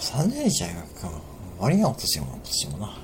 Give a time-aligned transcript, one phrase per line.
[0.00, 0.64] 3年生
[1.00, 1.10] か。
[1.60, 2.98] 間に合う年も、年もな。